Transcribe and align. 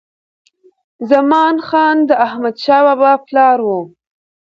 زمان 1.09 1.55
خان 1.67 1.95
د 2.09 2.11
احمدشاه 2.25 2.83
بابا 2.87 3.11
پلار 3.27 3.57
و. 3.63 3.69